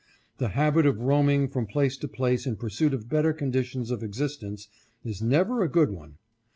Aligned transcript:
The 0.39 0.47
habit 0.47 0.87
of 0.87 0.97
roaming 0.99 1.47
from 1.47 1.67
place 1.67 1.95
to 1.97 2.07
place 2.07 2.47
in 2.47 2.55
pursuit 2.55 2.91
of 2.91 3.07
better 3.07 3.35
condi 3.35 3.63
tions 3.63 3.91
of 3.91 4.01
existence 4.01 4.67
is 5.03 5.21
never 5.21 5.61
a 5.61 5.69
good 5.69 5.91
one. 5.91 6.17